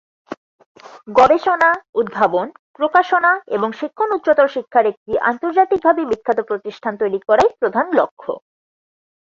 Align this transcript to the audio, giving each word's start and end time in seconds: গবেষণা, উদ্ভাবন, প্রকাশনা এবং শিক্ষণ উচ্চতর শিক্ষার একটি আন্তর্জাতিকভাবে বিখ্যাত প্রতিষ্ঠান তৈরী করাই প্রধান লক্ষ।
গবেষণা, 1.09 1.69
উদ্ভাবন, 1.95 2.47
প্রকাশনা 2.79 3.31
এবং 3.55 3.69
শিক্ষণ 3.79 4.09
উচ্চতর 4.17 4.47
শিক্ষার 4.47 4.85
একটি 4.85 5.11
আন্তর্জাতিকভাবে 5.29 6.01
বিখ্যাত 6.11 6.39
প্রতিষ্ঠান 6.49 6.93
তৈরী 7.01 7.19
করাই 7.29 7.49
প্রধান 7.59 7.85
লক্ষ। 7.99 8.23